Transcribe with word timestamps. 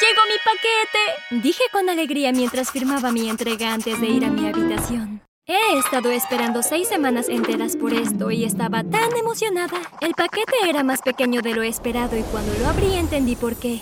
llegó 0.00 0.20
mi 0.28 0.36
paquete! 0.44 1.42
Dije 1.42 1.64
con 1.72 1.88
alegría 1.88 2.32
mientras 2.32 2.70
firmaba 2.70 3.12
mi 3.12 3.28
entrega 3.28 3.72
antes 3.72 4.00
de 4.00 4.06
ir 4.08 4.24
a 4.24 4.30
mi 4.30 4.46
habitación. 4.48 5.22
He 5.46 5.78
estado 5.78 6.10
esperando 6.10 6.62
seis 6.62 6.88
semanas 6.88 7.28
enteras 7.28 7.76
por 7.76 7.92
esto 7.92 8.30
y 8.30 8.44
estaba 8.44 8.82
tan 8.82 9.14
emocionada. 9.16 9.78
El 10.00 10.14
paquete 10.14 10.54
era 10.66 10.82
más 10.82 11.02
pequeño 11.02 11.42
de 11.42 11.54
lo 11.54 11.62
esperado 11.62 12.16
y 12.16 12.22
cuando 12.22 12.54
lo 12.58 12.66
abrí 12.66 12.94
entendí 12.94 13.36
por 13.36 13.56
qué. 13.56 13.80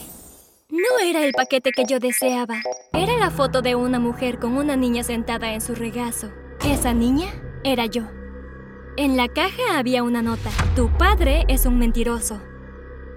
No 0.68 0.98
era 1.04 1.24
el 1.24 1.32
paquete 1.32 1.70
que 1.70 1.84
yo 1.84 1.98
deseaba. 1.98 2.62
Era 2.92 3.16
la 3.16 3.30
foto 3.30 3.62
de 3.62 3.74
una 3.74 4.00
mujer 4.00 4.38
con 4.38 4.56
una 4.56 4.74
niña 4.74 5.04
sentada 5.04 5.52
en 5.52 5.60
su 5.60 5.74
regazo. 5.74 6.32
Esa 6.64 6.94
niña 6.94 7.28
era 7.62 7.86
yo. 7.86 8.02
En 8.96 9.16
la 9.16 9.28
caja 9.28 9.78
había 9.78 10.02
una 10.02 10.22
nota. 10.22 10.50
Tu 10.74 10.90
padre 10.98 11.44
es 11.48 11.64
un 11.64 11.78
mentiroso. 11.78 12.42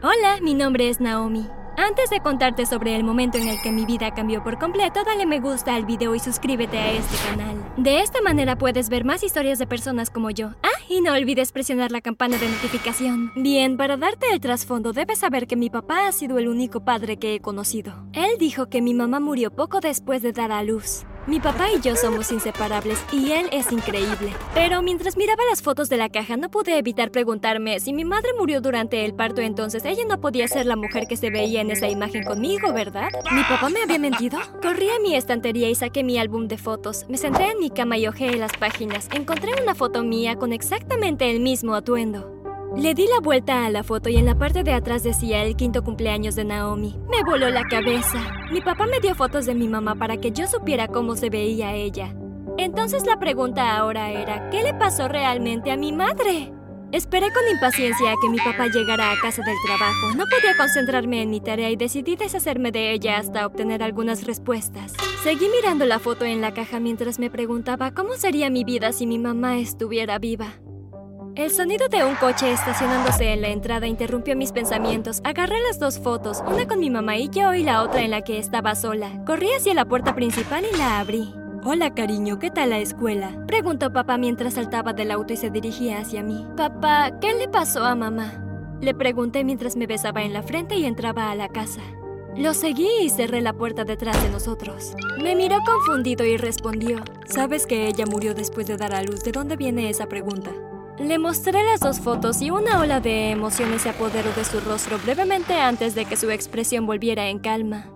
Hola, 0.04 0.40
mi 0.42 0.54
nombre 0.54 0.90
es 0.90 1.00
Naomi. 1.00 1.48
Antes 1.78 2.10
de 2.10 2.22
contarte 2.22 2.66
sobre 2.66 2.96
el 2.96 3.04
momento 3.04 3.38
en 3.38 3.50
el 3.50 3.62
que 3.62 3.72
mi 3.72 3.86
vida 3.86 4.14
cambió 4.14 4.42
por 4.44 4.58
completo, 4.58 5.04
dale 5.04 5.26
me 5.26 5.42
gusta 5.42 5.76
al 5.76 5.86
video 5.86 6.16
y 6.16 6.20
suscríbete 6.20 6.78
a 6.78 6.92
este 6.92 7.16
canal. 7.30 7.58
De 7.76 8.00
esta 8.00 8.22
manera 8.22 8.58
puedes 8.58 8.88
ver 8.88 9.04
más 9.04 9.24
historias 9.24 9.60
de 9.60 9.68
personas 9.68 10.10
como 10.10 10.30
yo. 10.30 10.52
Ah, 10.64 10.70
y 10.88 11.02
no 11.02 11.12
olvides 11.12 11.52
presionar 11.52 11.92
la 11.92 12.00
campana 12.00 12.38
de 12.38 12.48
notificación. 12.48 13.32
Bien, 13.36 13.76
para 13.76 13.98
darte 13.98 14.28
el 14.32 14.40
trasfondo, 14.40 14.94
debes 14.94 15.20
saber 15.20 15.48
que 15.48 15.58
mi 15.58 15.70
papá 15.70 16.08
ha 16.08 16.12
sido 16.14 16.38
el 16.40 16.48
único 16.48 16.86
padre 16.86 17.18
que 17.18 17.36
he 17.36 17.40
conocido. 17.42 18.06
Él 18.14 18.38
dijo 18.40 18.68
que 18.68 18.82
mi 18.82 18.94
mamá 18.94 19.20
murió 19.20 19.52
poco 19.52 19.82
después 19.82 20.22
de 20.22 20.32
dar 20.32 20.54
a 20.54 20.64
luz. 20.64 21.06
Mi 21.28 21.40
papá 21.40 21.72
y 21.76 21.82
yo 21.82 21.96
somos 21.96 22.32
inseparables 22.32 23.04
y 23.12 23.32
él 23.32 23.48
es 23.52 23.72
increíble. 23.72 24.32
Pero 24.54 24.84
mientras 24.84 25.18
miraba 25.18 25.42
las 25.50 25.64
fotos 25.64 25.90
de 25.90 25.98
la 25.98 26.10
caja 26.10 26.38
no 26.38 26.50
pude 26.50 26.78
evitar 26.78 27.10
preguntarme 27.10 27.80
si 27.80 27.94
mi 27.94 28.06
madre 28.06 28.30
murió 28.38 28.62
durante 28.62 29.06
el 29.06 29.16
parto 29.16 29.42
entonces 29.42 29.86
ella 29.86 30.04
no 30.08 30.22
podía 30.22 30.48
ser 30.48 30.68
la 30.68 30.76
mujer 30.76 31.08
que 31.08 31.18
se 31.18 31.32
veía 31.32 31.62
en 31.62 31.72
esa 31.72 31.88
imagen 31.88 32.24
conmigo, 32.24 32.72
¿verdad? 32.74 33.10
¿Mi 33.32 33.42
papá 33.44 33.70
me 33.70 33.82
había 33.82 33.98
mentido? 33.98 34.38
Corrí 34.62 34.90
a 34.90 35.00
mi 35.00 35.16
estantería 35.16 35.68
y 35.70 35.76
saqué 35.76 36.04
mi 36.04 36.20
álbum 36.20 36.48
de 36.48 36.60
fotos. 36.60 37.06
Me 37.10 37.18
senté 37.18 37.52
en 37.52 37.60
mi 37.60 37.72
cama 37.72 37.98
y 37.98 38.08
hojeé 38.08 38.38
las 38.38 38.56
páginas. 38.58 39.10
Encontré 39.12 39.52
una 39.62 39.74
foto 39.74 40.04
mía 40.04 40.36
con 40.36 40.54
exactamente 40.54 41.32
el 41.32 41.40
mismo 41.40 41.74
atuendo. 41.74 42.35
Le 42.78 42.94
di 42.94 43.08
la 43.08 43.22
vuelta 43.22 43.66
a 43.66 43.70
la 43.70 43.84
foto 43.84 44.10
y 44.10 44.18
en 44.18 44.26
la 44.26 44.38
parte 44.38 44.64
de 44.64 44.74
atrás 44.74 45.02
decía 45.02 45.44
el 45.44 45.56
quinto 45.56 45.82
cumpleaños 45.82 46.36
de 46.36 46.44
Naomi. 46.44 46.94
Me 47.10 47.24
voló 47.24 47.50
la 47.50 47.64
cabeza. 47.64 48.20
Mi 48.52 48.60
papá 48.60 48.86
me 48.86 49.00
dio 49.00 49.16
fotos 49.16 49.46
de 49.46 49.56
mi 49.56 49.70
mamá 49.70 49.96
para 49.96 50.18
que 50.18 50.32
yo 50.32 50.46
supiera 50.46 50.90
cómo 50.90 51.16
se 51.16 51.30
veía 51.30 51.74
ella. 51.74 52.14
Entonces 52.58 53.06
la 53.06 53.18
pregunta 53.18 53.78
ahora 53.78 54.12
era, 54.12 54.50
¿qué 54.50 54.62
le 54.62 54.74
pasó 54.74 55.08
realmente 55.08 55.72
a 55.72 55.78
mi 55.78 55.94
madre? 55.94 56.52
Esperé 56.92 57.28
con 57.32 57.44
impaciencia 57.54 58.12
a 58.12 58.16
que 58.22 58.30
mi 58.30 58.38
papá 58.38 58.68
llegara 58.68 59.12
a 59.12 59.20
casa 59.22 59.42
del 59.42 59.56
trabajo. 59.66 60.16
No 60.18 60.26
podía 60.26 60.56
concentrarme 60.58 61.22
en 61.22 61.30
mi 61.30 61.40
tarea 61.40 61.70
y 61.70 61.78
decidí 61.78 62.18
deshacerme 62.18 62.72
de 62.72 62.92
ella 62.92 63.18
hasta 63.18 63.46
obtener 63.46 63.84
algunas 63.84 64.26
respuestas. 64.26 64.94
Seguí 65.24 65.48
mirando 65.50 65.86
la 65.86 66.00
foto 66.00 66.26
en 66.26 66.42
la 66.42 66.54
caja 66.54 66.82
mientras 66.82 67.20
me 67.20 67.30
preguntaba 67.30 67.92
cómo 67.92 68.14
sería 68.16 68.50
mi 68.50 68.66
vida 68.66 68.92
si 68.92 69.08
mi 69.08 69.18
mamá 69.18 69.60
estuviera 69.60 70.20
viva. 70.20 70.56
El 71.36 71.52
sonido 71.52 71.90
de 71.90 72.06
un 72.06 72.16
coche 72.16 72.50
estacionándose 72.50 73.34
en 73.34 73.42
la 73.42 73.50
entrada 73.50 73.88
interrumpió 73.88 74.38
mis 74.38 74.54
pensamientos. 74.54 75.20
Agarré 75.26 75.60
las 75.68 75.80
dos 75.80 76.00
fotos, 76.00 76.42
una 76.48 76.66
con 76.66 76.80
mi 76.80 76.90
mamá 76.90 77.18
y 77.18 77.28
yo 77.28 77.54
y 77.54 77.62
la 77.62 77.84
otra 77.84 78.04
en 78.04 78.12
la 78.12 78.22
que 78.22 78.40
estaba 78.40 78.74
sola. 78.74 79.12
Corrí 79.26 79.50
hacia 79.52 79.74
la 79.74 79.84
puerta 79.84 80.16
principal 80.16 80.64
y 80.72 80.78
la 80.78 80.98
abrí. 81.00 81.36
Hola, 81.66 81.94
cariño, 81.94 82.40
¿qué 82.40 82.52
tal 82.52 82.70
la 82.70 82.80
escuela? 82.80 83.36
Preguntó 83.48 83.92
papá 83.92 84.18
mientras 84.18 84.54
saltaba 84.54 84.94
del 84.94 85.12
auto 85.12 85.34
y 85.34 85.38
se 85.38 85.50
dirigía 85.50 86.00
hacia 86.00 86.24
mí. 86.24 86.48
Papá, 86.56 87.20
¿qué 87.20 87.34
le 87.34 87.50
pasó 87.50 87.84
a 87.84 87.96
mamá? 87.96 88.42
Le 88.80 88.94
pregunté 88.94 89.44
mientras 89.44 89.76
me 89.76 89.88
besaba 89.88 90.24
en 90.24 90.32
la 90.32 90.42
frente 90.42 90.76
y 90.76 90.86
entraba 90.86 91.32
a 91.32 91.36
la 91.36 91.50
casa. 91.50 91.82
Lo 92.38 92.54
seguí 92.54 92.88
y 93.02 93.10
cerré 93.10 93.42
la 93.42 93.52
puerta 93.52 93.84
detrás 93.84 94.24
de 94.24 94.30
nosotros. 94.30 94.94
Me 95.22 95.36
miró 95.36 95.58
confundido 95.66 96.24
y 96.24 96.38
respondió, 96.38 97.04
¿sabes 97.26 97.66
que 97.66 97.88
ella 97.88 98.06
murió 98.06 98.34
después 98.34 98.68
de 98.68 98.78
dar 98.78 98.96
a 98.96 99.04
luz? 99.04 99.22
¿De 99.22 99.34
dónde 99.34 99.58
viene 99.58 99.90
esa 99.90 100.06
pregunta? 100.06 100.52
Le 101.00 101.20
mostré 101.20 101.62
las 101.64 101.82
dos 101.82 102.00
fotos 102.00 102.42
y 102.42 102.52
una 102.52 102.80
ola 102.80 103.02
de 103.02 103.32
emociones 103.32 103.82
se 103.82 103.90
apoderó 103.90 104.32
de 104.32 104.46
su 104.46 104.62
rostro 104.62 104.98
brevemente 104.98 105.54
antes 105.56 105.94
de 105.94 106.06
que 106.06 106.16
su 106.16 106.32
expresión 106.32 106.86
volviera 106.86 107.28
en 107.28 107.40
calma. 107.40 107.88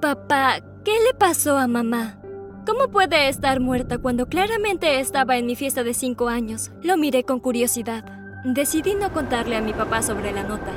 Papá, 0.00 0.60
¿qué 0.84 0.92
le 1.06 1.14
pasó 1.16 1.56
a 1.56 1.68
mamá? 1.68 2.20
¿Cómo 2.66 2.88
puede 2.88 3.28
estar 3.28 3.60
muerta 3.60 3.98
cuando 3.98 4.26
claramente 4.26 4.98
estaba 4.98 5.36
en 5.36 5.46
mi 5.46 5.54
fiesta 5.54 5.84
de 5.84 5.94
cinco 5.94 6.28
años? 6.28 6.72
Lo 6.82 6.96
miré 6.96 7.22
con 7.22 7.38
curiosidad. 7.38 8.04
Decidí 8.44 8.94
no 8.94 9.12
contarle 9.12 9.56
a 9.56 9.60
mi 9.60 9.72
papá 9.72 10.02
sobre 10.02 10.32
la 10.32 10.42
nota. 10.42 10.72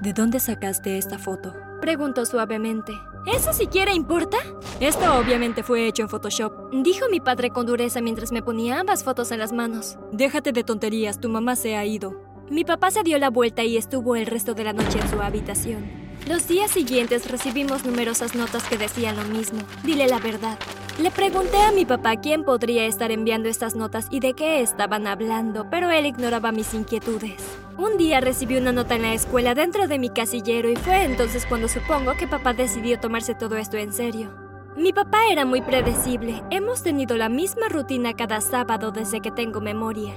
¿De 0.00 0.12
dónde 0.12 0.38
sacaste 0.38 0.96
esta 0.96 1.18
foto? 1.18 1.56
Preguntó 1.80 2.24
suavemente. 2.24 2.92
¿Eso 3.26 3.54
siquiera 3.54 3.94
importa? 3.94 4.36
Esto 4.80 5.18
obviamente 5.18 5.62
fue 5.62 5.86
hecho 5.86 6.02
en 6.02 6.10
Photoshop, 6.10 6.70
dijo 6.82 7.08
mi 7.10 7.20
padre 7.20 7.48
con 7.50 7.64
dureza 7.64 8.02
mientras 8.02 8.32
me 8.32 8.42
ponía 8.42 8.80
ambas 8.80 9.02
fotos 9.02 9.30
en 9.32 9.38
las 9.38 9.52
manos. 9.52 9.96
Déjate 10.12 10.52
de 10.52 10.62
tonterías, 10.62 11.20
tu 11.20 11.30
mamá 11.30 11.56
se 11.56 11.76
ha 11.76 11.86
ido. 11.86 12.20
Mi 12.50 12.64
papá 12.64 12.90
se 12.90 13.02
dio 13.02 13.18
la 13.18 13.30
vuelta 13.30 13.64
y 13.64 13.78
estuvo 13.78 14.16
el 14.16 14.26
resto 14.26 14.52
de 14.52 14.64
la 14.64 14.74
noche 14.74 14.98
en 15.00 15.08
su 15.08 15.20
habitación. 15.22 15.90
Los 16.28 16.46
días 16.48 16.70
siguientes 16.70 17.30
recibimos 17.30 17.86
numerosas 17.86 18.34
notas 18.34 18.64
que 18.64 18.76
decían 18.76 19.16
lo 19.16 19.24
mismo. 19.24 19.60
Dile 19.82 20.06
la 20.06 20.18
verdad. 20.18 20.58
Le 20.98 21.10
pregunté 21.10 21.60
a 21.60 21.72
mi 21.72 21.84
papá 21.84 22.14
quién 22.16 22.44
podría 22.44 22.86
estar 22.86 23.10
enviando 23.10 23.48
estas 23.48 23.74
notas 23.74 24.06
y 24.10 24.20
de 24.20 24.34
qué 24.34 24.60
estaban 24.60 25.08
hablando, 25.08 25.68
pero 25.68 25.90
él 25.90 26.06
ignoraba 26.06 26.52
mis 26.52 26.72
inquietudes. 26.72 27.34
Un 27.76 27.96
día 27.96 28.20
recibí 28.20 28.56
una 28.56 28.70
nota 28.70 28.94
en 28.94 29.02
la 29.02 29.12
escuela 29.12 29.56
dentro 29.56 29.88
de 29.88 29.98
mi 29.98 30.08
casillero 30.08 30.70
y 30.70 30.76
fue 30.76 31.02
entonces 31.02 31.46
cuando 31.46 31.66
supongo 31.66 32.12
que 32.12 32.28
papá 32.28 32.52
decidió 32.52 33.00
tomarse 33.00 33.34
todo 33.34 33.56
esto 33.56 33.76
en 33.76 33.92
serio. 33.92 34.30
Mi 34.76 34.92
papá 34.92 35.26
era 35.28 35.44
muy 35.44 35.62
predecible. 35.62 36.44
Hemos 36.50 36.84
tenido 36.84 37.16
la 37.16 37.28
misma 37.28 37.68
rutina 37.68 38.14
cada 38.14 38.40
sábado 38.40 38.92
desde 38.92 39.20
que 39.20 39.32
tengo 39.32 39.60
memoria. 39.60 40.14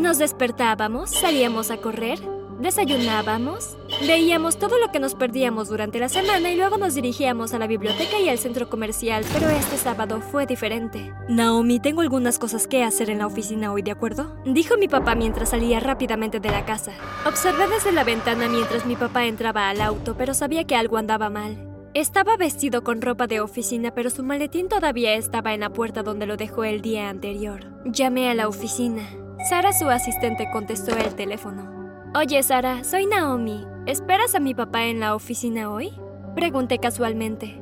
Nos 0.00 0.16
despertábamos, 0.16 1.10
salíamos 1.10 1.70
a 1.70 1.76
correr, 1.76 2.18
Desayunábamos, 2.64 3.76
veíamos 4.06 4.56
todo 4.56 4.78
lo 4.78 4.90
que 4.90 4.98
nos 4.98 5.14
perdíamos 5.14 5.68
durante 5.68 6.00
la 6.00 6.08
semana 6.08 6.48
y 6.48 6.56
luego 6.56 6.78
nos 6.78 6.94
dirigíamos 6.94 7.52
a 7.52 7.58
la 7.58 7.66
biblioteca 7.66 8.18
y 8.18 8.30
al 8.30 8.38
centro 8.38 8.70
comercial, 8.70 9.22
pero 9.34 9.50
este 9.50 9.76
sábado 9.76 10.22
fue 10.22 10.46
diferente. 10.46 11.12
Naomi, 11.28 11.78
tengo 11.78 12.00
algunas 12.00 12.38
cosas 12.38 12.66
que 12.66 12.82
hacer 12.82 13.10
en 13.10 13.18
la 13.18 13.26
oficina 13.26 13.70
hoy, 13.70 13.82
¿de 13.82 13.90
acuerdo? 13.90 14.34
Dijo 14.46 14.78
mi 14.78 14.88
papá 14.88 15.14
mientras 15.14 15.50
salía 15.50 15.78
rápidamente 15.78 16.40
de 16.40 16.48
la 16.48 16.64
casa. 16.64 16.92
Observé 17.26 17.68
desde 17.68 17.92
la 17.92 18.02
ventana 18.02 18.48
mientras 18.48 18.86
mi 18.86 18.96
papá 18.96 19.26
entraba 19.26 19.68
al 19.68 19.82
auto, 19.82 20.14
pero 20.16 20.32
sabía 20.32 20.64
que 20.64 20.74
algo 20.74 20.96
andaba 20.96 21.28
mal. 21.28 21.68
Estaba 21.92 22.38
vestido 22.38 22.82
con 22.82 23.02
ropa 23.02 23.26
de 23.26 23.42
oficina, 23.42 23.90
pero 23.90 24.08
su 24.08 24.22
maletín 24.22 24.70
todavía 24.70 25.12
estaba 25.12 25.52
en 25.52 25.60
la 25.60 25.70
puerta 25.70 26.02
donde 26.02 26.24
lo 26.24 26.38
dejó 26.38 26.64
el 26.64 26.80
día 26.80 27.10
anterior. 27.10 27.60
Llamé 27.84 28.30
a 28.30 28.34
la 28.34 28.48
oficina. 28.48 29.06
Sara, 29.50 29.74
su 29.74 29.90
asistente, 29.90 30.48
contestó 30.50 30.96
el 30.96 31.14
teléfono. 31.14 31.73
Oye, 32.16 32.40
Sara, 32.44 32.84
soy 32.84 33.06
Naomi. 33.06 33.66
¿Esperas 33.86 34.36
a 34.36 34.38
mi 34.38 34.54
papá 34.54 34.84
en 34.84 35.00
la 35.00 35.16
oficina 35.16 35.68
hoy? 35.72 35.92
Pregunté 36.36 36.78
casualmente. 36.78 37.60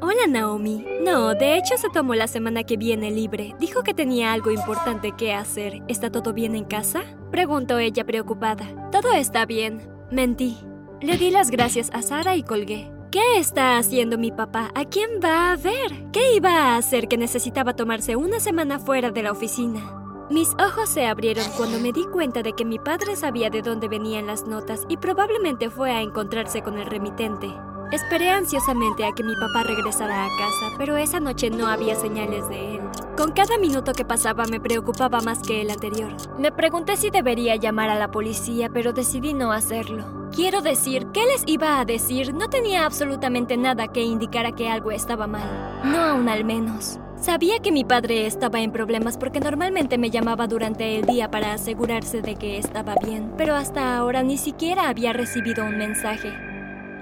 Hola, 0.00 0.26
Naomi. 0.28 0.84
No, 1.04 1.34
de 1.34 1.56
hecho 1.56 1.76
se 1.76 1.88
tomó 1.90 2.16
la 2.16 2.26
semana 2.26 2.64
que 2.64 2.76
viene 2.76 3.12
libre. 3.12 3.54
Dijo 3.60 3.84
que 3.84 3.94
tenía 3.94 4.32
algo 4.32 4.50
importante 4.50 5.12
que 5.12 5.32
hacer. 5.32 5.84
¿Está 5.86 6.10
todo 6.10 6.32
bien 6.32 6.56
en 6.56 6.64
casa? 6.64 7.04
Preguntó 7.30 7.78
ella 7.78 8.04
preocupada. 8.04 8.90
Todo 8.90 9.12
está 9.12 9.46
bien. 9.46 9.88
Mentí. 10.10 10.58
Le 11.00 11.16
di 11.16 11.30
las 11.30 11.52
gracias 11.52 11.90
a 11.92 12.02
Sara 12.02 12.34
y 12.34 12.42
colgué. 12.42 12.90
¿Qué 13.12 13.38
está 13.38 13.78
haciendo 13.78 14.18
mi 14.18 14.32
papá? 14.32 14.72
¿A 14.74 14.84
quién 14.84 15.20
va 15.24 15.52
a 15.52 15.56
ver? 15.56 16.10
¿Qué 16.12 16.34
iba 16.34 16.50
a 16.50 16.76
hacer 16.76 17.06
que 17.06 17.18
necesitaba 17.18 17.76
tomarse 17.76 18.16
una 18.16 18.40
semana 18.40 18.80
fuera 18.80 19.12
de 19.12 19.22
la 19.22 19.30
oficina? 19.30 20.05
Mis 20.28 20.54
ojos 20.58 20.88
se 20.88 21.06
abrieron 21.06 21.44
cuando 21.56 21.78
me 21.78 21.92
di 21.92 22.04
cuenta 22.04 22.42
de 22.42 22.52
que 22.52 22.64
mi 22.64 22.80
padre 22.80 23.14
sabía 23.14 23.48
de 23.48 23.62
dónde 23.62 23.86
venían 23.86 24.26
las 24.26 24.44
notas 24.44 24.84
y 24.88 24.96
probablemente 24.96 25.70
fue 25.70 25.92
a 25.92 26.00
encontrarse 26.00 26.62
con 26.62 26.78
el 26.78 26.86
remitente. 26.86 27.54
Esperé 27.92 28.30
ansiosamente 28.30 29.04
a 29.04 29.12
que 29.12 29.22
mi 29.22 29.34
papá 29.36 29.62
regresara 29.62 30.24
a 30.24 30.28
casa, 30.36 30.74
pero 30.78 30.96
esa 30.96 31.20
noche 31.20 31.50
no 31.50 31.68
había 31.68 31.94
señales 31.94 32.48
de 32.48 32.74
él. 32.74 32.80
Con 33.16 33.30
cada 33.30 33.56
minuto 33.58 33.92
que 33.92 34.04
pasaba 34.04 34.46
me 34.46 34.58
preocupaba 34.58 35.20
más 35.20 35.38
que 35.42 35.62
el 35.62 35.70
anterior. 35.70 36.10
Me 36.36 36.50
pregunté 36.50 36.96
si 36.96 37.10
debería 37.10 37.54
llamar 37.54 37.88
a 37.88 37.94
la 37.94 38.10
policía, 38.10 38.68
pero 38.68 38.92
decidí 38.92 39.32
no 39.32 39.52
hacerlo. 39.52 40.28
Quiero 40.34 40.60
decir, 40.60 41.06
¿qué 41.12 41.24
les 41.26 41.44
iba 41.46 41.78
a 41.78 41.84
decir? 41.84 42.34
No 42.34 42.50
tenía 42.50 42.84
absolutamente 42.84 43.56
nada 43.56 43.86
que 43.86 44.02
indicara 44.02 44.50
que 44.50 44.68
algo 44.68 44.90
estaba 44.90 45.28
mal. 45.28 45.80
No 45.84 45.98
aún 45.98 46.28
al 46.28 46.44
menos. 46.44 46.98
Sabía 47.20 47.58
que 47.60 47.72
mi 47.72 47.82
padre 47.82 48.26
estaba 48.26 48.60
en 48.60 48.70
problemas 48.70 49.16
porque 49.16 49.40
normalmente 49.40 49.98
me 49.98 50.10
llamaba 50.10 50.46
durante 50.46 50.96
el 50.96 51.06
día 51.06 51.30
para 51.30 51.54
asegurarse 51.54 52.20
de 52.20 52.36
que 52.36 52.58
estaba 52.58 52.94
bien, 53.02 53.32
pero 53.36 53.54
hasta 53.54 53.96
ahora 53.96 54.22
ni 54.22 54.36
siquiera 54.36 54.88
había 54.88 55.12
recibido 55.12 55.64
un 55.64 55.78
mensaje. 55.78 56.32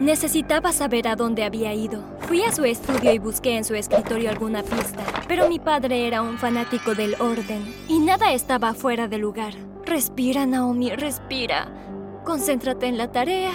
Necesitaba 0.00 0.72
saber 0.72 1.08
a 1.08 1.16
dónde 1.16 1.44
había 1.44 1.74
ido. 1.74 2.02
Fui 2.20 2.42
a 2.42 2.52
su 2.52 2.64
estudio 2.64 3.12
y 3.12 3.18
busqué 3.18 3.56
en 3.56 3.64
su 3.64 3.74
escritorio 3.74 4.30
alguna 4.30 4.62
pista, 4.62 5.04
pero 5.28 5.48
mi 5.48 5.58
padre 5.58 6.06
era 6.06 6.22
un 6.22 6.38
fanático 6.38 6.94
del 6.94 7.14
orden 7.20 7.62
y 7.88 7.98
nada 7.98 8.32
estaba 8.32 8.72
fuera 8.74 9.08
de 9.08 9.18
lugar. 9.18 9.54
Respira, 9.84 10.46
Naomi, 10.46 10.90
respira. 10.90 11.68
Concéntrate 12.24 12.86
en 12.86 12.98
la 12.98 13.12
tarea, 13.12 13.52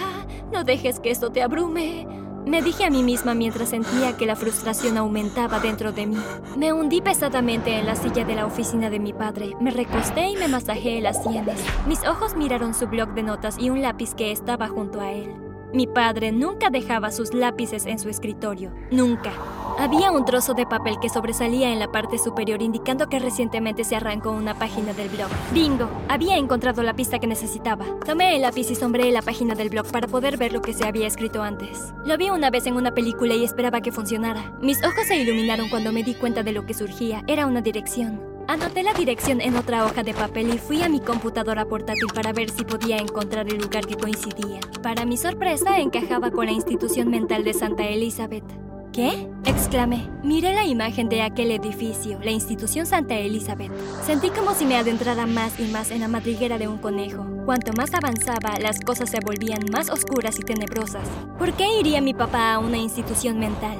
no 0.52 0.62
dejes 0.64 1.00
que 1.00 1.10
esto 1.10 1.30
te 1.30 1.42
abrume. 1.42 2.19
Me 2.46 2.62
dije 2.62 2.84
a 2.84 2.90
mí 2.90 3.02
misma 3.02 3.34
mientras 3.34 3.68
sentía 3.68 4.16
que 4.16 4.26
la 4.26 4.34
frustración 4.34 4.96
aumentaba 4.96 5.60
dentro 5.60 5.92
de 5.92 6.06
mí. 6.06 6.16
Me 6.56 6.72
hundí 6.72 7.00
pesadamente 7.00 7.78
en 7.78 7.86
la 7.86 7.96
silla 7.96 8.24
de 8.24 8.34
la 8.34 8.46
oficina 8.46 8.90
de 8.90 8.98
mi 8.98 9.12
padre. 9.12 9.52
Me 9.60 9.70
recosté 9.70 10.30
y 10.30 10.36
me 10.36 10.48
masajé 10.48 11.00
las 11.00 11.22
sienes. 11.22 11.62
Mis 11.86 12.04
ojos 12.06 12.34
miraron 12.36 12.74
su 12.74 12.86
bloc 12.86 13.10
de 13.10 13.22
notas 13.22 13.58
y 13.58 13.70
un 13.70 13.82
lápiz 13.82 14.14
que 14.14 14.32
estaba 14.32 14.68
junto 14.68 15.00
a 15.00 15.12
él. 15.12 15.34
Mi 15.72 15.86
padre 15.86 16.32
nunca 16.32 16.70
dejaba 16.70 17.12
sus 17.12 17.32
lápices 17.32 17.86
en 17.86 17.98
su 17.98 18.08
escritorio. 18.08 18.72
Nunca. 18.90 19.32
Había 19.80 20.12
un 20.12 20.26
trozo 20.26 20.52
de 20.52 20.66
papel 20.66 20.98
que 21.00 21.08
sobresalía 21.08 21.72
en 21.72 21.78
la 21.78 21.90
parte 21.90 22.18
superior 22.18 22.60
indicando 22.60 23.08
que 23.08 23.18
recientemente 23.18 23.82
se 23.82 23.96
arrancó 23.96 24.30
una 24.30 24.52
página 24.52 24.92
del 24.92 25.08
blog. 25.08 25.30
Bingo, 25.54 25.88
había 26.06 26.36
encontrado 26.36 26.82
la 26.82 26.92
pista 26.92 27.18
que 27.18 27.26
necesitaba. 27.26 27.86
Tomé 28.04 28.36
el 28.36 28.42
lápiz 28.42 28.70
y 28.70 28.74
sombreé 28.74 29.10
la 29.10 29.22
página 29.22 29.54
del 29.54 29.70
blog 29.70 29.90
para 29.90 30.06
poder 30.06 30.36
ver 30.36 30.52
lo 30.52 30.60
que 30.60 30.74
se 30.74 30.86
había 30.86 31.06
escrito 31.06 31.42
antes. 31.42 31.94
Lo 32.04 32.18
vi 32.18 32.28
una 32.28 32.50
vez 32.50 32.66
en 32.66 32.76
una 32.76 32.92
película 32.92 33.34
y 33.34 33.42
esperaba 33.42 33.80
que 33.80 33.90
funcionara. 33.90 34.52
Mis 34.60 34.84
ojos 34.84 35.06
se 35.08 35.16
iluminaron 35.16 35.70
cuando 35.70 35.92
me 35.92 36.02
di 36.02 36.12
cuenta 36.12 36.42
de 36.42 36.52
lo 36.52 36.66
que 36.66 36.74
surgía. 36.74 37.24
Era 37.26 37.46
una 37.46 37.62
dirección. 37.62 38.20
Anoté 38.48 38.82
la 38.82 38.92
dirección 38.92 39.40
en 39.40 39.56
otra 39.56 39.86
hoja 39.86 40.02
de 40.02 40.12
papel 40.12 40.52
y 40.52 40.58
fui 40.58 40.82
a 40.82 40.90
mi 40.90 41.00
computadora 41.00 41.64
portátil 41.64 42.08
para 42.14 42.34
ver 42.34 42.50
si 42.50 42.66
podía 42.66 42.98
encontrar 42.98 43.48
el 43.48 43.56
lugar 43.56 43.86
que 43.86 43.96
coincidía. 43.96 44.60
Para 44.82 45.06
mi 45.06 45.16
sorpresa, 45.16 45.78
encajaba 45.78 46.30
con 46.30 46.44
la 46.44 46.52
institución 46.52 47.08
mental 47.08 47.44
de 47.44 47.54
Santa 47.54 47.86
Elizabeth. 47.86 48.69
¿Qué? 48.92 49.28
exclamé. 49.44 50.08
Miré 50.24 50.52
la 50.52 50.66
imagen 50.66 51.08
de 51.08 51.22
aquel 51.22 51.52
edificio, 51.52 52.18
la 52.22 52.32
institución 52.32 52.86
Santa 52.86 53.14
Elizabeth. 53.14 53.70
Sentí 54.04 54.30
como 54.30 54.52
si 54.54 54.64
me 54.66 54.76
adentrara 54.76 55.26
más 55.26 55.60
y 55.60 55.64
más 55.64 55.92
en 55.92 56.00
la 56.00 56.08
madriguera 56.08 56.58
de 56.58 56.66
un 56.66 56.78
conejo. 56.78 57.24
Cuanto 57.44 57.72
más 57.72 57.94
avanzaba, 57.94 58.58
las 58.60 58.80
cosas 58.80 59.10
se 59.10 59.20
volvían 59.20 59.60
más 59.72 59.90
oscuras 59.90 60.38
y 60.40 60.42
tenebrosas. 60.42 61.06
¿Por 61.38 61.52
qué 61.52 61.78
iría 61.78 62.00
mi 62.00 62.14
papá 62.14 62.54
a 62.54 62.58
una 62.58 62.78
institución 62.78 63.38
mental? 63.38 63.76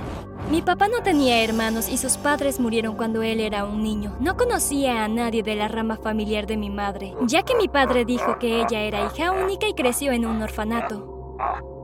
Mi 0.50 0.62
papá 0.62 0.88
no 0.88 1.02
tenía 1.02 1.42
hermanos 1.42 1.88
y 1.88 1.96
sus 1.96 2.16
padres 2.16 2.60
murieron 2.60 2.96
cuando 2.96 3.22
él 3.22 3.40
era 3.40 3.64
un 3.64 3.82
niño. 3.82 4.16
No 4.20 4.36
conocía 4.36 5.04
a 5.04 5.08
nadie 5.08 5.42
de 5.42 5.56
la 5.56 5.68
rama 5.68 5.96
familiar 5.96 6.46
de 6.46 6.56
mi 6.56 6.70
madre, 6.70 7.14
ya 7.26 7.42
que 7.42 7.54
mi 7.56 7.68
padre 7.68 8.04
dijo 8.04 8.38
que 8.38 8.60
ella 8.60 8.80
era 8.80 9.06
hija 9.06 9.32
única 9.32 9.68
y 9.68 9.74
creció 9.74 10.12
en 10.12 10.24
un 10.26 10.40
orfanato. 10.42 11.36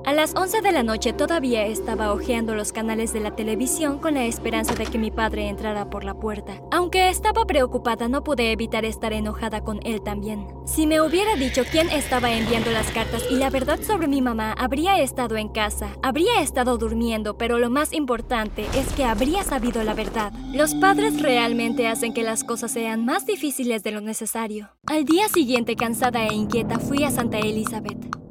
A 0.07 0.13
las 0.13 0.37
11 0.37 0.63
de 0.63 0.71
la 0.71 0.85
noche 0.85 1.13
todavía 1.13 1.67
estaba 1.67 2.13
hojeando 2.13 2.55
los 2.55 2.73
canales 2.73 3.13
de 3.13 3.19
la 3.19 3.35
televisión 3.35 3.99
con 3.99 4.15
la 4.15 4.25
esperanza 4.25 4.73
de 4.77 4.87
que 4.87 4.99
mi 4.99 5.11
padre 5.11 5.49
entrara 5.49 5.91
por 5.91 6.05
la 6.05 6.15
puerta. 6.15 6.63
Aunque 6.71 7.09
estaba 7.09 7.45
preocupada, 7.45 8.07
no 8.07 8.23
pude 8.23 8.53
evitar 8.53 8.85
estar 8.85 9.13
enojada 9.13 9.63
con 9.63 9.81
él 9.85 10.01
también. 10.03 10.47
Si 10.65 10.87
me 10.87 11.01
hubiera 11.01 11.35
dicho 11.35 11.65
quién 11.73 11.91
estaba 11.91 12.33
enviando 12.33 12.71
las 12.71 12.89
cartas 12.93 13.25
y 13.29 13.35
la 13.35 13.51
verdad 13.51 13.81
sobre 13.83 14.07
mi 14.07 14.23
mamá, 14.23 14.53
habría 14.53 15.01
estado 15.01 15.37
en 15.39 15.49
casa, 15.49 15.89
habría 16.05 16.41
estado 16.41 16.79
durmiendo, 16.79 17.37
pero 17.37 17.59
lo 17.59 17.69
más 17.69 17.93
importante 17.93 18.65
es 18.77 18.87
que 18.93 19.05
habría 19.05 19.43
sabido 19.43 19.83
la 19.83 19.95
verdad. 19.95 20.33
Los 20.55 20.77
padres 20.77 21.21
realmente 21.21 21.89
hacen 21.89 22.15
que 22.15 22.23
las 22.23 22.45
cosas 22.45 22.71
sean 22.71 23.05
más 23.05 23.27
difíciles 23.27 23.83
de 23.83 23.91
lo 23.91 24.01
necesario. 24.01 24.71
Al 24.87 25.05
día 25.05 25.29
siguiente, 25.29 25.75
cansada 25.75 26.29
e 26.29 26.33
inquieta, 26.33 26.79
fui 26.79 27.03
a 27.03 27.11
Santa 27.11 27.41
Elizabeth. 27.41 28.26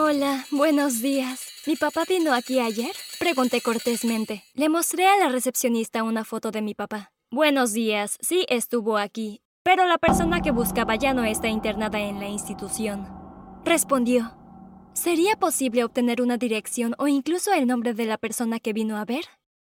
Hola, 0.00 0.46
buenos 0.52 1.02
días. 1.02 1.48
¿Mi 1.66 1.74
papá 1.74 2.04
vino 2.08 2.32
aquí 2.32 2.60
ayer? 2.60 2.92
Pregunté 3.18 3.60
cortésmente. 3.60 4.44
Le 4.54 4.68
mostré 4.68 5.08
a 5.08 5.16
la 5.16 5.28
recepcionista 5.28 6.04
una 6.04 6.24
foto 6.24 6.52
de 6.52 6.62
mi 6.62 6.72
papá. 6.72 7.10
Buenos 7.32 7.72
días, 7.72 8.16
sí 8.20 8.46
estuvo 8.48 8.96
aquí, 8.96 9.42
pero 9.64 9.86
la 9.86 9.98
persona 9.98 10.40
que 10.40 10.52
buscaba 10.52 10.94
ya 10.94 11.14
no 11.14 11.24
está 11.24 11.48
internada 11.48 11.98
en 11.98 12.20
la 12.20 12.28
institución. 12.28 13.08
Respondió. 13.64 14.38
¿Sería 14.92 15.34
posible 15.34 15.82
obtener 15.82 16.22
una 16.22 16.36
dirección 16.36 16.94
o 16.98 17.08
incluso 17.08 17.52
el 17.52 17.66
nombre 17.66 17.92
de 17.92 18.04
la 18.04 18.18
persona 18.18 18.60
que 18.60 18.72
vino 18.72 18.98
a 18.98 19.04
ver? 19.04 19.24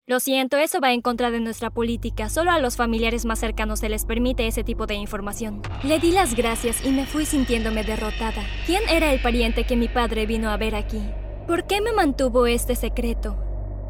Lo 0.08 0.20
siento, 0.20 0.56
eso 0.56 0.79
va 0.81 0.93
en 0.93 1.00
contra 1.00 1.32
de 1.32 1.41
nuestra 1.41 1.69
política. 1.69 2.29
Solo 2.29 2.53
a 2.53 2.61
los 2.61 2.76
familiares 2.76 3.25
más 3.25 3.41
cercanos 3.41 3.81
se 3.81 3.88
les 3.88 4.05
permite 4.05 4.47
ese 4.47 4.62
tipo 4.62 4.87
de 4.87 4.94
información. 4.94 5.62
Le 5.82 5.99
di 5.99 6.12
las 6.12 6.37
gracias 6.37 6.87
y 6.87 6.93
me 6.93 7.06
fui 7.06 7.26
sintiéndome 7.26 7.82
derrotada. 7.82 8.41
¿Quién 8.67 8.82
era 8.88 9.12
el 9.12 9.20
pariente 9.20 9.64
que 9.64 9.75
mi 9.75 9.88
padre 9.88 10.25
vino 10.25 10.49
a 10.49 10.56
ver 10.58 10.76
aquí? 10.76 11.03
¿Por 11.49 11.67
qué 11.67 11.81
me 11.81 11.93
mantuvo 11.93 12.47
este 12.47 12.76
secreto? 12.76 13.37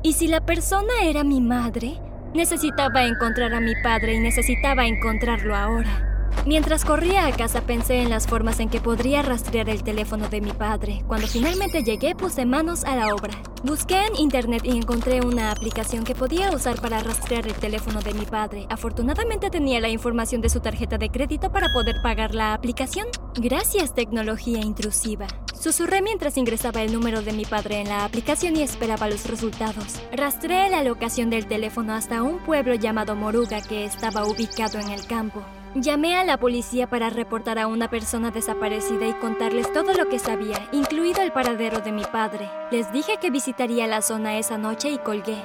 ¿Y 0.02 0.14
si 0.14 0.26
la 0.26 0.40
persona 0.40 1.02
era 1.02 1.22
mi 1.22 1.42
madre? 1.42 2.00
Necesitaba 2.32 3.04
encontrar 3.04 3.52
a 3.52 3.60
mi 3.60 3.74
padre 3.82 4.14
y 4.14 4.18
necesitaba 4.18 4.86
encontrarlo 4.86 5.54
ahora. 5.54 6.15
Mientras 6.44 6.84
corría 6.84 7.26
a 7.26 7.32
casa 7.32 7.62
pensé 7.62 8.02
en 8.02 8.10
las 8.10 8.26
formas 8.26 8.60
en 8.60 8.68
que 8.68 8.80
podría 8.80 9.22
rastrear 9.22 9.68
el 9.68 9.82
teléfono 9.82 10.28
de 10.28 10.40
mi 10.40 10.52
padre. 10.52 11.02
Cuando 11.06 11.26
finalmente 11.26 11.82
llegué 11.82 12.14
puse 12.14 12.44
manos 12.44 12.84
a 12.84 12.96
la 12.96 13.14
obra. 13.14 13.34
Busqué 13.64 14.06
en 14.06 14.16
internet 14.16 14.62
y 14.64 14.76
encontré 14.76 15.20
una 15.20 15.50
aplicación 15.50 16.04
que 16.04 16.14
podía 16.14 16.50
usar 16.50 16.80
para 16.80 17.02
rastrear 17.02 17.46
el 17.46 17.54
teléfono 17.54 18.00
de 18.00 18.14
mi 18.14 18.26
padre. 18.26 18.66
Afortunadamente 18.70 19.50
tenía 19.50 19.80
la 19.80 19.88
información 19.88 20.40
de 20.40 20.48
su 20.48 20.60
tarjeta 20.60 20.98
de 20.98 21.08
crédito 21.08 21.50
para 21.50 21.68
poder 21.72 21.96
pagar 22.02 22.34
la 22.34 22.54
aplicación. 22.54 23.08
Gracias 23.34 23.94
tecnología 23.94 24.60
intrusiva. 24.60 25.26
Susurré 25.58 26.02
mientras 26.02 26.36
ingresaba 26.36 26.82
el 26.82 26.92
número 26.92 27.22
de 27.22 27.32
mi 27.32 27.44
padre 27.44 27.80
en 27.80 27.88
la 27.88 28.04
aplicación 28.04 28.56
y 28.56 28.62
esperaba 28.62 29.08
los 29.08 29.26
resultados. 29.26 30.00
Rastreé 30.12 30.68
la 30.70 30.82
locación 30.84 31.30
del 31.30 31.46
teléfono 31.46 31.94
hasta 31.94 32.22
un 32.22 32.38
pueblo 32.38 32.74
llamado 32.74 33.16
Moruga 33.16 33.60
que 33.62 33.84
estaba 33.84 34.24
ubicado 34.24 34.78
en 34.78 34.90
el 34.90 35.06
campo. 35.06 35.42
Llamé 35.74 36.14
a 36.16 36.24
la 36.24 36.38
policía 36.38 36.88
para 36.88 37.10
reportar 37.10 37.58
a 37.58 37.66
una 37.66 37.90
persona 37.90 38.30
desaparecida 38.30 39.08
y 39.08 39.12
contarles 39.14 39.72
todo 39.72 39.92
lo 39.94 40.08
que 40.08 40.18
sabía, 40.18 40.68
incluido 40.72 41.22
el 41.22 41.32
paradero 41.32 41.80
de 41.80 41.92
mi 41.92 42.04
padre. 42.04 42.48
Les 42.70 42.90
dije 42.92 43.18
que 43.20 43.30
visitaría 43.30 43.86
la 43.86 44.02
zona 44.02 44.38
esa 44.38 44.58
noche 44.58 44.90
y 44.90 44.98
colgué. 44.98 45.36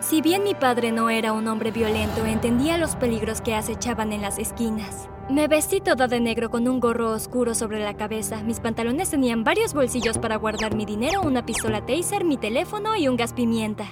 Si 0.00 0.20
bien 0.20 0.42
mi 0.42 0.54
padre 0.54 0.90
no 0.90 1.10
era 1.10 1.32
un 1.32 1.46
hombre 1.46 1.70
violento, 1.70 2.24
entendía 2.26 2.76
los 2.76 2.96
peligros 2.96 3.40
que 3.40 3.54
acechaban 3.54 4.12
en 4.12 4.20
las 4.20 4.38
esquinas. 4.38 5.08
Me 5.30 5.48
vestí 5.48 5.80
toda 5.80 6.08
de 6.08 6.20
negro 6.20 6.50
con 6.50 6.68
un 6.68 6.80
gorro 6.80 7.10
oscuro 7.10 7.54
sobre 7.54 7.82
la 7.82 7.96
cabeza. 7.96 8.42
Mis 8.42 8.60
pantalones 8.60 9.10
tenían 9.10 9.44
varios 9.44 9.72
bolsillos 9.72 10.18
para 10.18 10.36
guardar 10.36 10.74
mi 10.74 10.84
dinero, 10.84 11.22
una 11.22 11.46
pistola 11.46 11.84
taser, 11.86 12.24
mi 12.24 12.36
teléfono 12.36 12.96
y 12.96 13.08
un 13.08 13.16
gas 13.16 13.32
pimienta. 13.32 13.86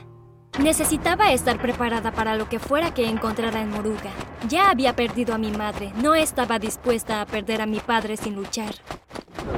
Necesitaba 0.58 1.32
estar 1.32 1.60
preparada 1.62 2.12
para 2.12 2.36
lo 2.36 2.48
que 2.48 2.58
fuera 2.58 2.92
que 2.92 3.08
encontrara 3.08 3.62
en 3.62 3.70
Moruga. 3.70 4.10
Ya 4.48 4.70
había 4.70 4.96
perdido 4.96 5.34
a 5.34 5.38
mi 5.38 5.50
madre, 5.50 5.92
no 6.02 6.14
estaba 6.14 6.58
dispuesta 6.58 7.20
a 7.20 7.26
perder 7.26 7.62
a 7.62 7.66
mi 7.66 7.80
padre 7.80 8.16
sin 8.16 8.34
luchar. 8.34 8.74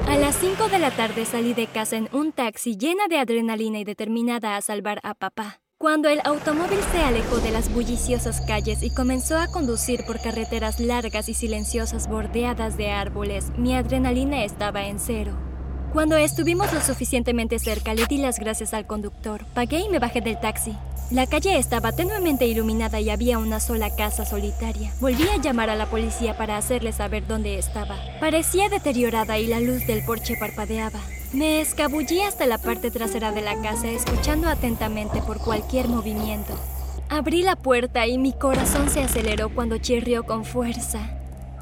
A 0.07 0.17
las 0.17 0.35
5 0.35 0.69
de 0.69 0.79
la 0.79 0.91
tarde 0.91 1.25
salí 1.25 1.53
de 1.53 1.67
casa 1.67 1.97
en 1.97 2.07
un 2.13 2.31
taxi 2.31 2.77
llena 2.77 3.07
de 3.09 3.17
adrenalina 3.17 3.79
y 3.79 3.83
determinada 3.83 4.55
a 4.55 4.61
salvar 4.61 4.99
a 5.03 5.15
papá. 5.15 5.62
Cuando 5.83 6.07
el 6.07 6.21
automóvil 6.23 6.79
se 6.93 6.99
alejó 6.99 7.39
de 7.39 7.51
las 7.51 7.69
bulliciosas 7.69 8.39
calles 8.39 8.83
y 8.83 8.89
comenzó 8.89 9.37
a 9.37 9.47
conducir 9.47 10.05
por 10.05 10.17
carreteras 10.21 10.79
largas 10.79 11.27
y 11.27 11.33
silenciosas 11.33 12.07
bordeadas 12.07 12.77
de 12.77 12.91
árboles, 12.91 13.51
mi 13.57 13.75
adrenalina 13.75 14.45
estaba 14.45 14.85
en 14.85 14.97
cero. 14.97 15.33
Cuando 15.91 16.15
estuvimos 16.15 16.71
lo 16.71 16.79
suficientemente 16.79 17.59
cerca, 17.59 17.93
le 17.93 18.05
di 18.05 18.17
las 18.17 18.39
gracias 18.39 18.73
al 18.73 18.87
conductor, 18.87 19.43
pagué 19.53 19.79
y 19.79 19.89
me 19.89 19.99
bajé 19.99 20.21
del 20.21 20.39
taxi. 20.39 20.73
La 21.11 21.27
calle 21.27 21.57
estaba 21.57 21.91
tenuemente 21.91 22.47
iluminada 22.47 23.01
y 23.01 23.09
había 23.09 23.37
una 23.37 23.59
sola 23.59 23.93
casa 23.93 24.23
solitaria. 24.25 24.93
Volví 25.01 25.27
a 25.27 25.41
llamar 25.41 25.69
a 25.69 25.75
la 25.75 25.87
policía 25.87 26.37
para 26.37 26.55
hacerle 26.55 26.93
saber 26.93 27.27
dónde 27.27 27.59
estaba. 27.59 27.97
Parecía 28.21 28.69
deteriorada 28.69 29.37
y 29.37 29.47
la 29.47 29.59
luz 29.59 29.85
del 29.85 30.05
porche 30.05 30.37
parpadeaba. 30.39 31.01
Me 31.33 31.61
escabullí 31.61 32.21
hasta 32.21 32.45
la 32.45 32.59
parte 32.59 32.91
trasera 32.91 33.31
de 33.31 33.41
la 33.41 33.59
casa, 33.59 33.89
escuchando 33.89 34.47
atentamente 34.47 35.19
por 35.19 35.39
cualquier 35.39 35.87
movimiento. 35.87 36.53
Abrí 37.09 37.41
la 37.41 37.55
puerta 37.55 38.05
y 38.05 38.19
mi 38.19 38.33
corazón 38.33 38.91
se 38.91 39.01
aceleró 39.01 39.49
cuando 39.49 39.79
chirrió 39.79 40.25
con 40.25 40.45
fuerza. 40.45 40.99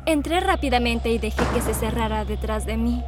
Entré 0.05 0.41
rápidamente 0.41 1.09
y 1.09 1.19
dejé 1.19 1.41
que 1.53 1.61
se 1.61 1.73
cerrara 1.73 2.25
detrás 2.25 2.65
de 2.65 2.75
mí. 2.75 3.01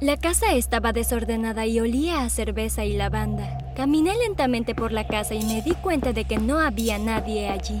La 0.00 0.18
casa 0.18 0.52
estaba 0.52 0.92
desordenada 0.92 1.64
y 1.64 1.80
olía 1.80 2.24
a 2.24 2.28
cerveza 2.28 2.84
y 2.84 2.92
lavanda. 2.92 3.72
Caminé 3.74 4.14
lentamente 4.14 4.74
por 4.74 4.92
la 4.92 5.06
casa 5.06 5.32
y 5.34 5.42
me 5.46 5.62
di 5.62 5.72
cuenta 5.76 6.12
de 6.12 6.26
que 6.26 6.36
no 6.36 6.58
había 6.58 6.98
nadie 6.98 7.48
allí. 7.48 7.80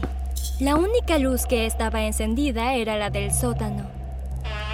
La 0.58 0.76
única 0.76 1.18
luz 1.18 1.44
que 1.44 1.66
estaba 1.66 2.04
encendida 2.04 2.76
era 2.76 2.96
la 2.96 3.10
del 3.10 3.30
sótano. 3.30 4.01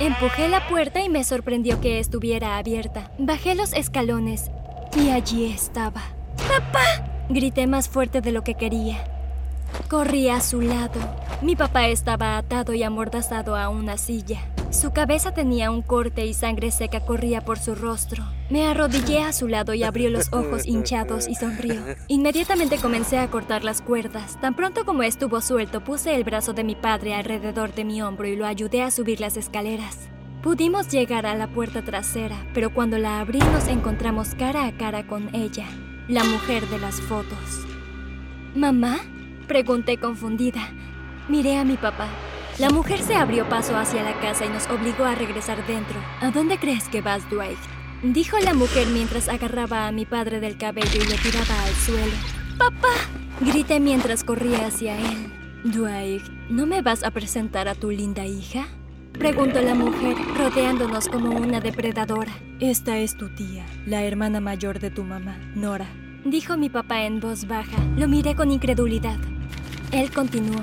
Empujé 0.01 0.49
la 0.49 0.65
puerta 0.69 1.03
y 1.03 1.09
me 1.09 1.25
sorprendió 1.25 1.81
que 1.81 1.99
estuviera 1.99 2.57
abierta. 2.57 3.11
Bajé 3.19 3.57
los 3.57 3.73
escalones 3.73 4.49
y 4.97 5.11
allí 5.11 5.53
estaba. 5.53 6.03
¡Papá! 6.37 7.25
Grité 7.29 7.67
más 7.67 7.89
fuerte 7.89 8.21
de 8.21 8.31
lo 8.31 8.45
que 8.45 8.55
quería. 8.55 9.05
Corrí 9.91 10.29
a 10.29 10.41
su 10.41 10.61
lado. 10.61 11.01
Mi 11.43 11.57
papá 11.57 11.89
estaba 11.89 12.39
atado 12.39 12.75
y 12.75 12.85
amordazado 12.85 13.57
a 13.57 13.69
una 13.69 13.97
silla. 13.97 14.41
Su 14.71 14.93
cabeza 14.93 15.33
tenía 15.33 15.71
un 15.71 15.81
corte 15.81 16.27
y 16.27 16.35
sangre 16.35 16.71
seca 16.71 17.01
corría 17.01 17.41
por 17.41 17.59
su 17.59 17.75
rostro. 17.75 18.23
Me 18.51 18.67
arrodillé 18.67 19.23
a 19.23 19.33
su 19.33 19.49
lado 19.49 19.73
y 19.73 19.83
abrió 19.83 20.11
los 20.11 20.31
ojos 20.31 20.67
hinchados 20.67 21.27
y 21.27 21.35
sonrió. 21.35 21.83
Inmediatamente 22.09 22.77
comencé 22.77 23.19
a 23.19 23.31
cortar 23.31 23.65
las 23.65 23.81
cuerdas. 23.81 24.39
Tan 24.41 24.55
pronto 24.55 24.85
como 24.85 25.03
estuvo 25.03 25.41
suelto, 25.41 25.83
puse 25.83 26.15
el 26.15 26.23
brazo 26.23 26.53
de 26.53 26.65
mi 26.65 26.75
padre 26.75 27.15
alrededor 27.15 27.75
de 27.75 27.85
mi 27.85 28.03
hombro 28.03 28.27
y 28.27 28.37
lo 28.37 28.45
ayudé 28.47 28.83
a 28.83 28.91
subir 28.91 29.21
las 29.21 29.39
escaleras. 29.39 30.11
Pudimos 30.43 30.89
llegar 30.89 31.25
a 31.25 31.35
la 31.35 31.49
puerta 31.49 31.83
trasera, 31.83 32.37
pero 32.53 32.73
cuando 32.73 32.99
la 32.99 33.21
abrí 33.21 33.39
nos 33.39 33.69
encontramos 33.69 34.35
cara 34.35 34.67
a 34.67 34.77
cara 34.77 35.07
con 35.07 35.35
ella. 35.35 35.67
la 36.09 36.25
mujer 36.25 36.67
de 36.69 36.79
las 36.79 37.01
fotos. 37.03 37.67
¿Mamá? 38.55 38.99
Pregunté 39.47 39.99
confundida. 39.99 40.71
Miré 41.29 41.59
a 41.59 41.65
mi 41.65 41.77
papá. 41.77 42.09
La 42.59 42.71
mujer 42.71 43.01
se 43.01 43.15
abrió 43.15 43.49
paso 43.49 43.77
hacia 43.77 44.03
la 44.03 44.19
casa 44.19 44.45
y 44.45 44.49
nos 44.49 44.69
obligó 44.69 45.05
a 45.05 45.15
regresar 45.15 45.65
dentro. 45.69 45.97
¿A 46.21 46.33
dónde 46.33 46.59
crees 46.59 46.89
que 46.89 47.01
vas, 47.01 47.29
Dwight? 47.31 47.59
Dijo 48.03 48.37
la 48.41 48.53
mujer 48.53 48.89
mientras 48.89 49.29
agarraba 49.29 49.87
a 49.87 49.93
mi 49.93 50.05
padre 50.05 50.41
del 50.41 50.59
cabello 50.59 50.97
y 50.97 51.09
lo 51.09 51.15
tiraba 51.23 51.63
al 51.63 51.73
suelo. 51.75 52.17
¡Papá! 52.59 52.89
Grité 53.41 53.79
mientras 53.79 54.25
corría 54.25 54.67
hacia 54.67 54.99
él. 54.99 55.33
Dwight, 55.63 56.25
¿no 56.51 56.67
me 56.67 56.83
vas 56.83 57.05
a 57.05 57.13
presentar 57.13 57.69
a 57.69 57.77
tu 57.77 57.93
linda 57.93 58.27
hija? 58.27 58.67
Preguntó 59.13 59.61
la 59.63 59.77
mujer, 59.77 60.17
rodeándonos 60.37 61.07
como 61.07 61.31
una 61.31 61.61
depredadora. 61.61 62.33
Esta 62.59 62.99
es 62.99 63.17
tu 63.17 63.29
tía, 63.29 63.67
la 63.87 64.03
hermana 64.03 64.41
mayor 64.41 64.81
de 64.81 64.91
tu 64.91 65.05
mamá, 65.05 65.39
Nora. 65.55 65.87
Dijo 66.25 66.57
mi 66.57 66.69
papá 66.69 67.03
en 67.05 67.21
voz 67.21 67.47
baja. 67.47 67.79
Lo 67.97 68.09
miré 68.09 68.35
con 68.35 68.51
incredulidad. 68.51 69.19
Él 69.93 70.11
continuó. 70.11 70.61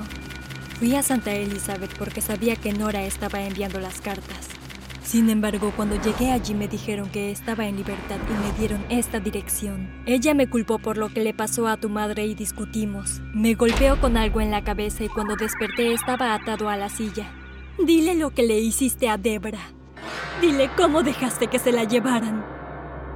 Fui 0.78 0.94
a 0.94 1.02
Santa 1.02 1.32
Elizabeth 1.32 1.96
porque 1.98 2.20
sabía 2.20 2.54
que 2.54 2.70
Nora 2.70 3.02
estaba 3.02 3.40
enviando 3.40 3.80
las 3.80 4.02
cartas. 4.02 4.50
Sin 5.02 5.30
embargo, 5.30 5.72
cuando 5.74 5.96
llegué 6.02 6.32
allí 6.32 6.52
me 6.52 6.68
dijeron 6.68 7.08
que 7.08 7.30
estaba 7.30 7.66
en 7.66 7.76
libertad 7.76 8.18
y 8.28 8.46
me 8.46 8.58
dieron 8.58 8.84
esta 8.90 9.18
dirección. 9.18 9.88
Ella 10.04 10.34
me 10.34 10.50
culpó 10.50 10.78
por 10.78 10.98
lo 10.98 11.08
que 11.08 11.24
le 11.24 11.32
pasó 11.32 11.66
a 11.66 11.78
tu 11.78 11.88
madre 11.88 12.26
y 12.26 12.34
discutimos. 12.34 13.22
Me 13.32 13.54
golpeó 13.54 13.98
con 13.98 14.18
algo 14.18 14.42
en 14.42 14.50
la 14.50 14.64
cabeza 14.64 15.02
y 15.02 15.08
cuando 15.08 15.34
desperté 15.36 15.94
estaba 15.94 16.34
atado 16.34 16.68
a 16.68 16.76
la 16.76 16.90
silla. 16.90 17.32
Dile 17.78 18.14
lo 18.14 18.30
que 18.30 18.42
le 18.42 18.58
hiciste 18.58 19.08
a 19.08 19.16
Debra. 19.16 19.60
Dile 20.42 20.68
cómo 20.76 21.02
dejaste 21.02 21.46
que 21.46 21.58
se 21.58 21.72
la 21.72 21.84
llevaran. 21.84 22.44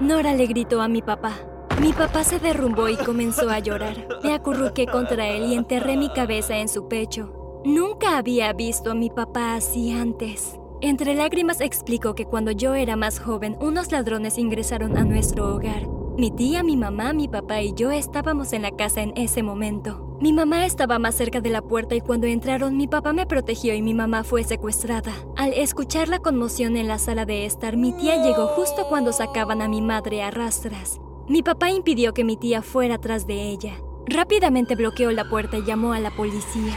Nora 0.01 0.33
le 0.33 0.47
gritó 0.47 0.81
a 0.81 0.89
mi 0.89 1.03
papá. 1.03 1.35
Mi 1.79 1.93
papá 1.93 2.25
se 2.25 2.39
derrumbó 2.39 2.89
y 2.89 2.97
comenzó 2.97 3.51
a 3.51 3.59
llorar. 3.59 4.09
Me 4.23 4.33
acurruqué 4.33 4.87
contra 4.87 5.29
él 5.29 5.45
y 5.45 5.55
enterré 5.57 5.99
mi 5.99 6.11
cabeza 6.11 6.57
en 6.57 6.69
su 6.71 6.89
pecho. 6.89 7.40
Nunca 7.65 8.17
había 8.17 8.55
visto 8.55 8.91
a 8.91 8.95
mi 8.95 9.11
papá 9.11 9.55
así 9.55 9.93
antes. 9.93 10.59
Entre 10.81 11.15
lágrimas 11.15 11.61
explicó 11.61 12.15
que 12.15 12.25
cuando 12.25 12.53
yo 12.53 12.75
era 12.75 12.97
más 12.97 13.21
joven, 13.21 13.59
unos 13.61 13.93
ladrones 13.93 14.39
ingresaron 14.39 14.97
a 14.97 15.05
nuestro 15.05 15.55
hogar. 15.55 15.87
Mi 16.17 16.31
tía, 16.31 16.63
mi 16.63 16.79
mamá, 16.79 17.13
mi 17.13 17.29
papá 17.29 17.61
y 17.61 17.75
yo 17.75 17.91
estábamos 17.91 18.55
en 18.55 18.63
la 18.63 18.71
casa 18.71 19.03
en 19.03 19.13
ese 19.15 19.43
momento. 19.43 20.17
Mi 20.23 20.33
mamá 20.33 20.65
estaba 20.65 20.99
más 20.99 21.17
cerca 21.17 21.43
de 21.43 21.51
la 21.51 21.61
puerta 21.61 21.95
y 21.95 22.01
cuando 22.01 22.27
entraron 22.27 22.79
mi 22.79 22.89
papá 22.89 23.13
me 23.13 23.27
protegió 23.27 23.75
y 23.75 23.83
mi 23.83 23.93
mamá 23.93 24.25
fue 24.25 24.43
secuestrada. 24.43 25.13
Al 25.37 25.53
escuchar 25.53 26.09
la 26.09 26.19
conmoción 26.19 26.79
en 26.79 26.89
la 26.89 26.99
sala 26.99 27.27
de 27.27 27.45
estar, 27.45 27.77
mi 27.77 27.93
tía 27.93 28.23
llegó 28.23 28.47
justo 28.47 28.87
cuando 28.89 29.13
sacaban 29.13 29.61
a 29.61 29.69
mi 29.69 29.83
madre 29.83 30.23
a 30.23 30.31
rastras. 30.31 30.99
Mi 31.29 31.43
papá 31.43 31.71
impidió 31.71 32.15
que 32.15 32.25
mi 32.25 32.39
tía 32.39 32.63
fuera 32.63 32.97
tras 32.97 33.27
de 33.27 33.51
ella. 33.51 33.75
Rápidamente 34.07 34.77
bloqueó 34.77 35.13
la 35.13 35.29
puerta 35.29 35.59
y 35.59 35.65
llamó 35.65 35.93
a 35.93 36.01
la 36.01 36.11
policía. 36.11 36.75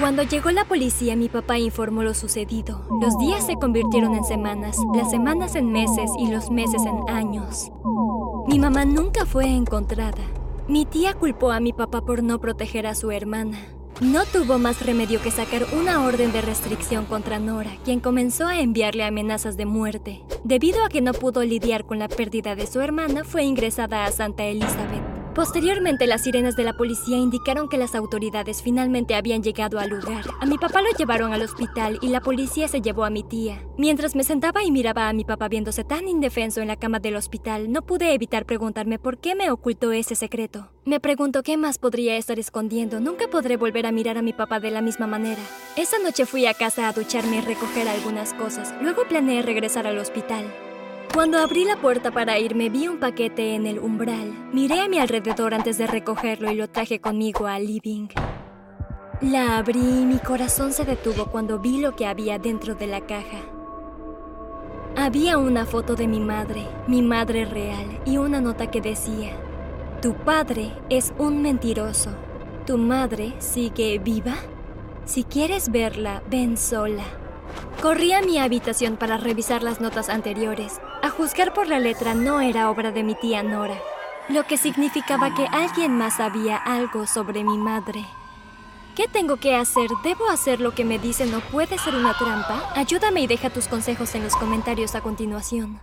Cuando 0.00 0.22
llegó 0.22 0.52
la 0.52 0.64
policía, 0.64 1.16
mi 1.16 1.28
papá 1.28 1.58
informó 1.58 2.04
lo 2.04 2.14
sucedido. 2.14 2.86
Los 3.00 3.18
días 3.18 3.44
se 3.44 3.56
convirtieron 3.56 4.14
en 4.14 4.22
semanas, 4.22 4.76
las 4.94 5.10
semanas 5.10 5.56
en 5.56 5.72
meses 5.72 6.08
y 6.20 6.30
los 6.30 6.52
meses 6.52 6.82
en 6.86 7.12
años. 7.12 7.72
Mi 8.46 8.60
mamá 8.60 8.84
nunca 8.84 9.26
fue 9.26 9.46
encontrada. 9.46 10.22
Mi 10.68 10.86
tía 10.86 11.14
culpó 11.14 11.50
a 11.50 11.58
mi 11.58 11.72
papá 11.72 12.02
por 12.02 12.22
no 12.22 12.38
proteger 12.38 12.86
a 12.86 12.94
su 12.94 13.10
hermana. 13.10 13.58
No 14.00 14.24
tuvo 14.24 14.60
más 14.60 14.86
remedio 14.86 15.20
que 15.20 15.32
sacar 15.32 15.66
una 15.76 16.04
orden 16.04 16.30
de 16.30 16.42
restricción 16.42 17.04
contra 17.04 17.40
Nora, 17.40 17.72
quien 17.84 17.98
comenzó 17.98 18.46
a 18.46 18.60
enviarle 18.60 19.02
amenazas 19.02 19.56
de 19.56 19.66
muerte. 19.66 20.22
Debido 20.44 20.84
a 20.84 20.88
que 20.88 21.00
no 21.00 21.12
pudo 21.12 21.42
lidiar 21.42 21.84
con 21.84 21.98
la 21.98 22.06
pérdida 22.06 22.54
de 22.54 22.68
su 22.68 22.80
hermana, 22.80 23.24
fue 23.24 23.42
ingresada 23.42 24.04
a 24.04 24.12
Santa 24.12 24.44
Elizabeth. 24.44 25.17
Posteriormente, 25.38 26.08
las 26.08 26.24
sirenas 26.24 26.56
de 26.56 26.64
la 26.64 26.72
policía 26.72 27.16
indicaron 27.16 27.68
que 27.68 27.78
las 27.78 27.94
autoridades 27.94 28.60
finalmente 28.60 29.14
habían 29.14 29.40
llegado 29.40 29.78
al 29.78 29.90
lugar. 29.90 30.24
A 30.40 30.46
mi 30.46 30.58
papá 30.58 30.82
lo 30.82 30.88
llevaron 30.98 31.32
al 31.32 31.42
hospital 31.42 32.00
y 32.02 32.08
la 32.08 32.20
policía 32.20 32.66
se 32.66 32.80
llevó 32.80 33.04
a 33.04 33.10
mi 33.10 33.22
tía. 33.22 33.62
Mientras 33.76 34.16
me 34.16 34.24
sentaba 34.24 34.64
y 34.64 34.72
miraba 34.72 35.08
a 35.08 35.12
mi 35.12 35.24
papá 35.24 35.46
viéndose 35.46 35.84
tan 35.84 36.08
indefenso 36.08 36.60
en 36.60 36.66
la 36.66 36.74
cama 36.74 36.98
del 36.98 37.14
hospital, 37.14 37.70
no 37.70 37.82
pude 37.82 38.14
evitar 38.14 38.46
preguntarme 38.46 38.98
por 38.98 39.18
qué 39.18 39.36
me 39.36 39.52
ocultó 39.52 39.92
ese 39.92 40.16
secreto. 40.16 40.72
Me 40.84 40.98
pregunto 40.98 41.44
qué 41.44 41.56
más 41.56 41.78
podría 41.78 42.16
estar 42.16 42.40
escondiendo. 42.40 42.98
Nunca 42.98 43.28
podré 43.28 43.56
volver 43.56 43.86
a 43.86 43.92
mirar 43.92 44.18
a 44.18 44.22
mi 44.22 44.32
papá 44.32 44.58
de 44.58 44.72
la 44.72 44.82
misma 44.82 45.06
manera. 45.06 45.40
Esa 45.76 46.00
noche 46.00 46.26
fui 46.26 46.46
a 46.46 46.54
casa 46.54 46.88
a 46.88 46.92
ducharme 46.92 47.36
y 47.36 47.42
recoger 47.42 47.86
algunas 47.86 48.34
cosas. 48.34 48.74
Luego 48.82 49.04
planeé 49.08 49.42
regresar 49.42 49.86
al 49.86 49.98
hospital. 49.98 50.52
Cuando 51.18 51.38
abrí 51.38 51.64
la 51.64 51.74
puerta 51.74 52.12
para 52.12 52.38
irme 52.38 52.68
vi 52.68 52.86
un 52.86 53.00
paquete 53.00 53.56
en 53.56 53.66
el 53.66 53.80
umbral. 53.80 54.50
Miré 54.52 54.82
a 54.82 54.88
mi 54.88 55.00
alrededor 55.00 55.52
antes 55.52 55.76
de 55.76 55.88
recogerlo 55.88 56.48
y 56.48 56.54
lo 56.54 56.68
traje 56.68 57.00
conmigo 57.00 57.48
al 57.48 57.66
living. 57.66 58.06
La 59.20 59.58
abrí 59.58 59.80
y 59.80 60.06
mi 60.06 60.18
corazón 60.20 60.72
se 60.72 60.84
detuvo 60.84 61.26
cuando 61.26 61.58
vi 61.58 61.80
lo 61.80 61.96
que 61.96 62.06
había 62.06 62.38
dentro 62.38 62.76
de 62.76 62.86
la 62.86 63.00
caja. 63.00 63.40
Había 64.96 65.38
una 65.38 65.66
foto 65.66 65.96
de 65.96 66.06
mi 66.06 66.20
madre, 66.20 66.68
mi 66.86 67.02
madre 67.02 67.46
real, 67.46 68.00
y 68.06 68.18
una 68.18 68.40
nota 68.40 68.70
que 68.70 68.80
decía, 68.80 69.32
Tu 70.00 70.14
padre 70.14 70.70
es 70.88 71.12
un 71.18 71.42
mentiroso. 71.42 72.10
¿Tu 72.64 72.78
madre 72.78 73.34
sigue 73.40 73.98
viva? 73.98 74.36
Si 75.04 75.24
quieres 75.24 75.72
verla, 75.72 76.22
ven 76.30 76.56
sola. 76.56 77.02
Corrí 77.82 78.12
a 78.12 78.22
mi 78.22 78.38
habitación 78.38 78.96
para 78.96 79.16
revisar 79.16 79.64
las 79.64 79.80
notas 79.80 80.10
anteriores. 80.10 80.80
A 81.00 81.10
juzgar 81.10 81.54
por 81.54 81.68
la 81.68 81.78
letra 81.78 82.14
no 82.14 82.40
era 82.40 82.70
obra 82.70 82.90
de 82.90 83.04
mi 83.04 83.14
tía 83.14 83.44
Nora, 83.44 83.78
lo 84.28 84.44
que 84.44 84.56
significaba 84.56 85.32
que 85.32 85.46
alguien 85.46 85.96
más 85.96 86.16
sabía 86.16 86.56
algo 86.56 87.06
sobre 87.06 87.44
mi 87.44 87.56
madre. 87.56 88.04
¿Qué 88.96 89.06
tengo 89.06 89.36
que 89.36 89.54
hacer? 89.54 89.88
¿Debo 90.02 90.28
hacer 90.28 90.60
lo 90.60 90.74
que 90.74 90.84
me 90.84 90.98
dicen 90.98 91.32
o 91.34 91.40
puede 91.40 91.78
ser 91.78 91.94
una 91.94 92.18
trampa? 92.18 92.72
Ayúdame 92.74 93.20
y 93.20 93.26
deja 93.28 93.48
tus 93.48 93.68
consejos 93.68 94.12
en 94.16 94.24
los 94.24 94.34
comentarios 94.34 94.96
a 94.96 95.00
continuación. 95.00 95.80